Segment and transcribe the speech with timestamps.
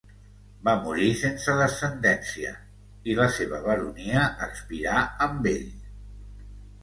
[0.67, 2.53] Va morir sense descendència
[3.13, 5.71] i la seva baronia expirà amb ell.